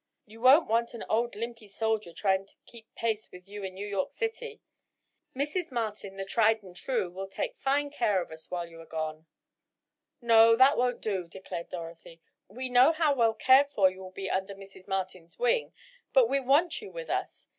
[0.25, 3.85] "You won't want an old limpy soldier trying to keep pace with you in New
[3.85, 4.59] York City.
[5.35, 5.71] Mrs.
[5.71, 9.27] Martin, the tried and true, will take fine care of us while you are gone."
[10.19, 14.27] "No, that won't do," declared Dorothy, "we know how well cared for you will be
[14.27, 14.87] under Mrs.
[14.87, 15.71] Martin's wing,
[16.13, 17.47] but we want you with us.